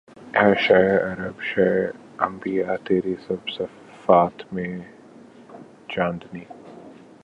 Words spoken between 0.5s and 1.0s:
شہ